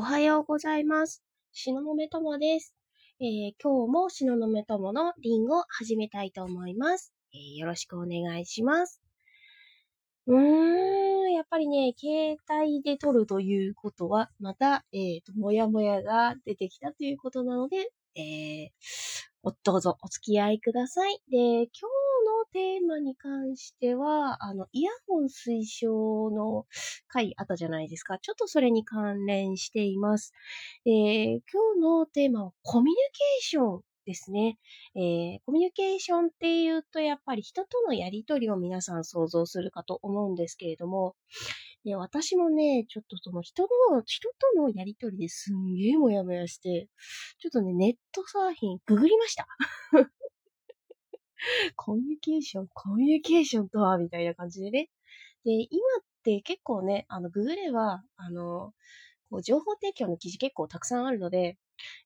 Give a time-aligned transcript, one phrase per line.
[0.00, 1.24] おはようございます。
[1.50, 2.72] しののめともです。
[3.18, 9.02] えー今日もしののめとものリンゴを始めたいと思います、えーよろしくお願いします。
[10.28, 21.20] うーん、やっぱりね、携帯で撮るということは、また、えっ、と、もやもやが出てきたということなので、えーどうぞお付き合いください。
[21.28, 21.66] で、今
[22.28, 26.66] のテーマに関しては、あの、イヤホン推奨の
[27.08, 28.18] 回あったじゃないですか。
[28.18, 30.32] ちょっとそれに関連しています。
[30.86, 34.58] えー今日のテーマはコミュニケーションですね。
[34.94, 41.14] えーコミュニケーションっていうと、やっぱり人とのやりとりを皆さん想像するかと思うんですけれども、
[41.84, 46.88] で私もね、ちょっとその人の、人とのやりとりですんげえもやもやして、
[47.38, 49.46] ちょっとね、ネットサーフィン、ググりました。
[51.76, 54.90] コミュニケーション、コミュニケーションとは、みたいな感じでね。
[55.44, 55.66] で、今
[56.00, 58.74] って結構ね、あの、ググれば、あの、
[59.30, 61.58] こう情報提供の記事結構たくさんあるので、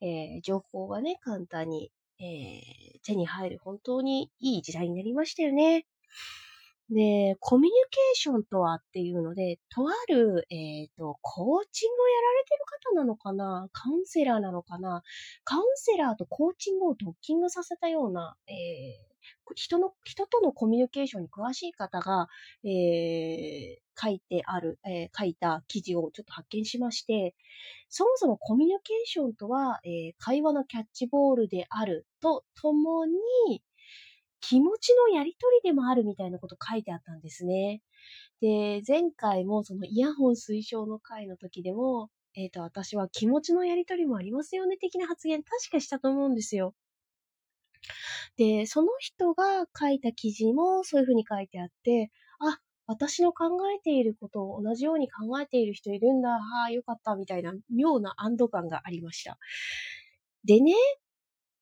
[0.00, 5.86] えー情報がね、簡単に、えー手に入る本当にいい時代になりましたよね。
[6.90, 13.68] で、コミュニケーションとはっていうので、とある、えっ、と、コーチングをやられてる方なのかな？
[13.72, 15.02] カウンセラーなのかな？
[15.44, 18.52] カウンセラーとコーチングをドッキングさせたような、え
[19.54, 22.28] 人の、人とのコミュニケーションに詳しい方が、
[22.64, 27.34] えー書いてある、えー書いた記事をちょっと発見しまして、
[27.88, 33.62] そもそもコミュニケーションとは、えー会話のキャッチボールであるとともに、
[34.40, 37.82] 気持ちのやりとりでもあるみたいなこと書いてあったんですね。
[38.40, 46.74] で、前回もそのイヤホン推奨の回の時でも、えっ、と、私は気持ちのやりとりもありますよね的な発言確かしたと思うんですよ。
[48.36, 59.38] で、その人が書いた記事もそういうふうに書いてあって、あ、私の考えていることを同じように考えている人いるんだ、はあ、よかった、みたいな妙な安堵感がありました。
[60.44, 60.72] でね、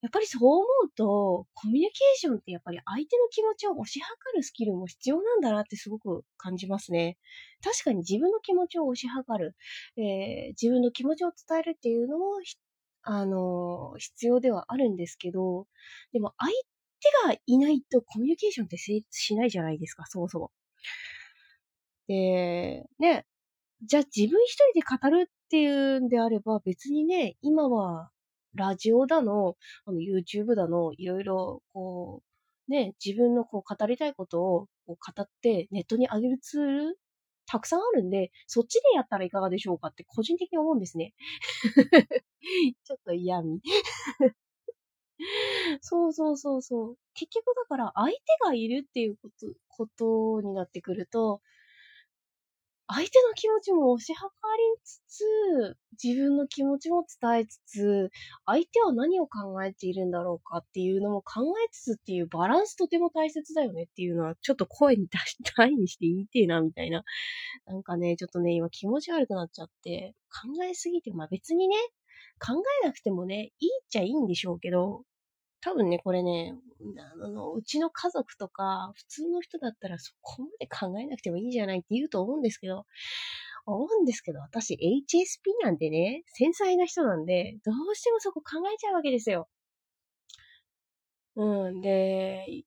[0.00, 4.06] やっぱりそう思うと、コミュニケーションってやっぱり相手の気持ちを推し量
[4.36, 7.18] るスキルも必要なんだなってすごく感じますね。
[7.64, 9.56] 確かに自分の気持ちを推し量る、
[9.96, 12.26] えー自分の気持ちを伝えるっていうのも、
[13.10, 15.66] あの必要ではあるんですけど、
[16.12, 20.50] でも相手がいないとコミュニケーションって成立しないじゃないですか、そもそも。
[22.06, 23.24] で、ね、
[23.82, 28.10] じゃあ自分一人で語るっていうんであれば別にね、今は
[28.54, 32.22] ラジオだの、あの YouTube だの、いろいろこ
[32.68, 36.98] う、ね、自分のこう語りたいことをこう語ってネットに上げるツール
[37.48, 41.14] たくさんあるんで、そっちでやったらいかがでしょうかって個人的に思うんですね。
[42.84, 43.60] ちょっと嫌味。
[45.82, 46.96] そうそうそうそう。
[47.14, 49.86] 結局だから相手がいるっていうこと、こ
[50.40, 51.40] とになってくると、
[52.90, 58.10] 相手の気持ちも推し量りつつ、自分の気持ちも伝えつつ、
[58.46, 67.04] 相手は何を考えているんだろうかっていうのも考えつつっていうバランスとても大切だよねっていうのは、ちょっと声に出し、大にして言いてえな、みたいな。
[67.66, 71.76] なんかね、ちょっとね、今気持ち悪くなっちゃって、考えすぎて、まあ別にね、
[72.40, 72.54] 考
[72.84, 75.02] えなくてもね、いいっちゃいいんでしょうけど、
[75.60, 76.54] 多分ね、これね、
[77.22, 82.86] あの、うちの家族とか、普通の人だったらそこまで考えなくてもいいじゃないって言うと思うんですけど、
[83.66, 89.48] 思うんですけど、私 HSP なんでね、繊細な人なんで、どうしてもそこ考えちゃうわけですよ。
[91.36, 92.64] うん、で、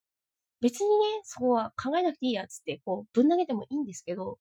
[0.62, 4.40] 別にね、そこは考えなくていいやつって、こう、ぶん投げてもいいんですけど、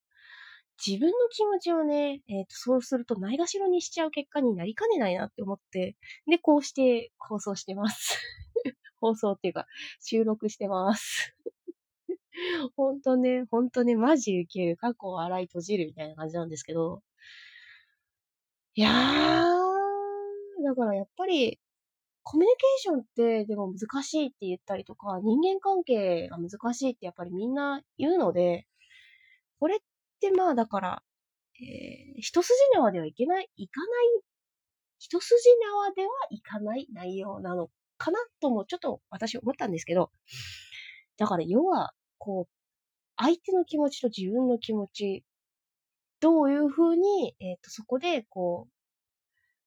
[0.85, 5.97] 自分の気持ちをね、えっ、と、そうするとないがしろにしちゃう結果になりかねないなって思って、
[6.27, 8.19] で、こうして放送してます。
[9.01, 9.67] 放送っていうか、
[10.01, 11.35] 収録してます。
[12.77, 14.77] ほんとね、ほんとね、マジ受ける。
[14.77, 17.03] 過去を洗い閉じるみたいな感じなんですけど。
[18.75, 21.59] いやー、だからやっぱり、
[22.23, 28.67] コミュニケーションってでも難しいって言ったりとか、人間関係が難しいってやっぱりみんな言うので、
[29.59, 29.79] これっ
[30.21, 31.03] てまあだから、
[31.61, 33.89] えー一筋縄ではいけない、いかない、
[34.99, 40.11] 一筋縄ではいかない内容なのかなともちょっと私思ったんですけど、
[41.19, 42.53] だから要は、こう、
[43.17, 45.25] 相手の気持ちと自分の気持ち、
[46.21, 48.73] どういうふうに、えっ、と、そこで、こう、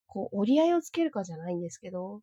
[0.08, 2.22] こう、折り合いをつけるかじゃないんですけど、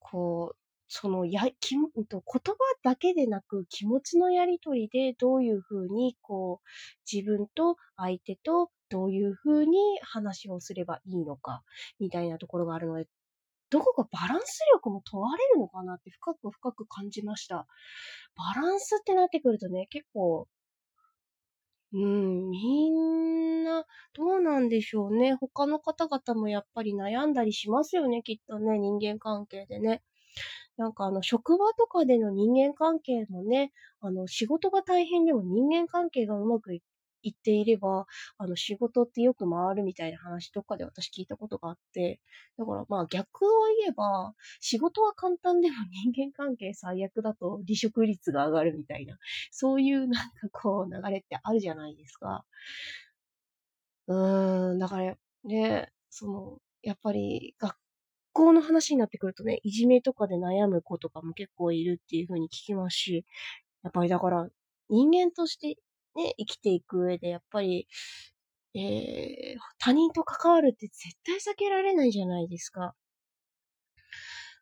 [0.00, 0.59] こう、
[0.92, 6.68] そのや、き言葉だけでなく気持ちのやりとりでどういうふうに、こう、
[7.10, 11.62] 自分と相手とどういうふうに話をすればいいのか、
[12.00, 13.06] みたいなところがあるので、
[13.70, 17.68] どこかバランス力も問われるのかなって深く深く感じました。
[18.36, 20.48] バランスってなってくるとね、結構、
[21.92, 23.84] うん、みんな、
[24.14, 25.34] どうなんでしょうね。
[25.34, 30.02] 他の方々もやっぱり悩んだりしますよね、きっとね、人間関係でね。
[30.80, 36.82] なんかあの、職場とかでの人間関係もね、あの、仕事が大変でも人間関係がうまくい
[37.28, 38.06] っていれば、
[38.38, 42.20] あの、仕事ってよく回るみたいな話とかで私聞いたことがあって、
[42.56, 43.48] だからまあ逆を
[43.82, 45.76] 言えば、仕事は簡単でも
[46.14, 49.18] 人間関係最悪だと離職率が上がるみたいな、
[49.50, 52.44] そういうなんかこう流れってあるじゃないですか。
[54.08, 57.76] うーん、だからね、その、やっぱり学
[58.32, 63.24] 校の話になってくるとね、いじめとかで悩む子とかも結構いるっていう風に聞きますし、
[63.82, 64.48] やっぱりだから
[64.88, 65.76] 人間として
[66.16, 67.86] ね、生きていく上で、やっぱり、
[68.74, 72.94] えー、他人と関わるって絶対避けられないじゃないですか。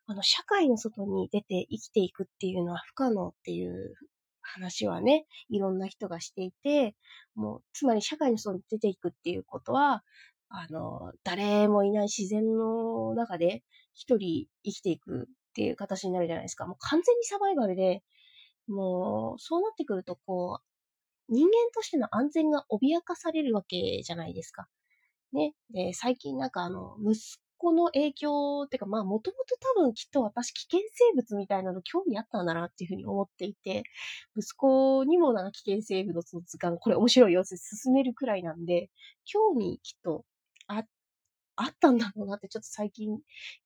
[0.07, 3.93] あの、社会の外に出て生きていくっていうのは不可能っていう
[4.41, 6.95] 話はね、いろんな人がしていて、
[7.35, 10.03] もう、つまり社会の外に出ていくっていうことは、
[10.49, 13.63] あの、誰もいない自然の中で
[13.93, 16.65] 一人生きていくっていう形になるじゃないですか。
[16.65, 18.03] もう完全にサバイバルで、
[18.67, 24.67] もう、そうなってくると、こう、人間としての安全が脅かされるわけじゃないですか。
[25.33, 25.53] ね。
[25.71, 33.83] で、最近なんかあの、息子の影響ってか、まあ、もともと多分きっと私危険生物みたいなの興味あったんだなっていうふうに思っていて、
[34.37, 38.89] 息子にもなんか危険生物の図鑑、これ面白いよって進めるくらいなんで、
[39.25, 40.25] 興味きっと
[40.69, 40.85] あ、
[41.57, 43.19] あったんだろうなってちょっと最近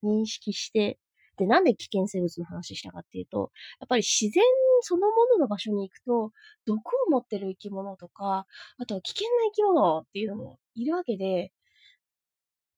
[0.04, 1.00] 認識して、
[1.38, 3.52] で、なんで危険生物の話したかっていうと、
[3.82, 4.44] やっぱり自然
[4.82, 6.32] そのものの場所に行くと、
[6.66, 8.48] 毒を持ってる生き物とか、
[8.80, 11.52] あとは危険な生き物っていうのもいるわけで、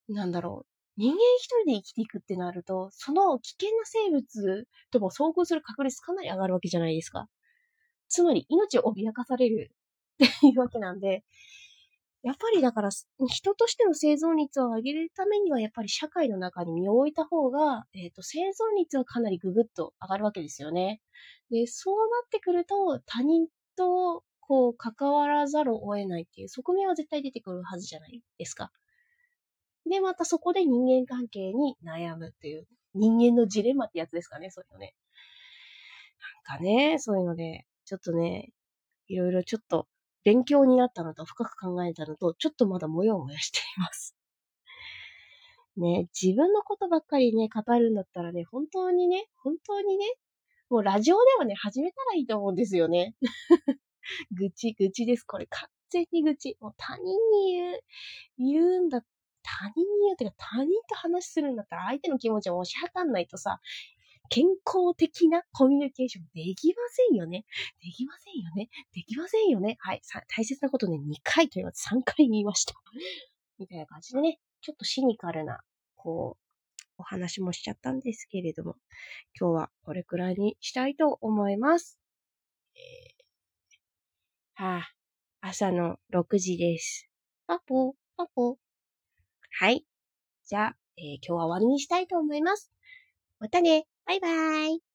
[0.10, 0.72] なんだろう。
[0.98, 7.28] 人間一人で生きていくってなると、その危険な生物とも遭遇する確率かなり上がるわけじゃないですか。
[8.10, 9.72] つまり命を脅かされる
[10.26, 11.24] っていうわけなんで、
[12.26, 12.90] やっぱりだから、
[13.28, 21.02] 人としての生存率を上げるためには、やっぱり社会の中に身を置いた方が、えっ、ー、と、生存率はかなりググッと上がるわけですよね。
[21.52, 23.46] で、そうなってくると、他人
[23.78, 28.72] と、こう、関わらざるを得ないっていう側面は絶対出てくるはずじゃないですか。
[29.88, 34.96] で、またそこで人間関係に悩むっていう、人間のジレンマってやつですかね、そういうのね。
[36.50, 38.50] なんかね、そういうので、ちょっとね、
[39.10, 39.88] いろいろちょっと
[40.26, 44.18] 勉強になったのと深く考えたのと、ちょっとまだもやもやしています。
[45.78, 50.06] ね、自分のことばっかりね、語るんだったらね、本当にね、本当にね、
[50.70, 53.16] もうラジオではね、始めたらいいと思うんですよね。
[54.32, 55.24] 愚痴、愚痴です。
[55.24, 56.58] これ完全に愚痴。
[56.60, 57.82] もう他人に言う、
[58.40, 59.02] 言うんだ、
[59.44, 63.60] 他人に言うってか他人と話するんだったら相手の気持ちを押し量んないとさ、
[64.30, 67.46] 健康的なコミュニケーションできませんよね。
[67.84, 68.70] できませんよね。
[68.94, 69.78] できませんよね。
[69.80, 70.02] はい。
[70.28, 72.74] 大切なことね、2回と言わず3回言いました。
[73.58, 75.62] みたいな感じでね、ちょっとシニカルな、
[75.96, 76.46] こう、
[76.98, 78.76] お話もしちゃったんですけれども、
[79.40, 82.00] 今日はこれくらいにしたいと思います。
[82.76, 84.92] えー、はあ、
[85.42, 87.10] 朝の6時です。
[87.48, 88.58] パポ、パポ。
[89.60, 89.86] はい。
[90.46, 92.72] じゃあ、えー、今日は終わりにしたいと思います。
[93.40, 93.86] またね。
[94.06, 94.28] バイバ
[94.68, 94.95] イ。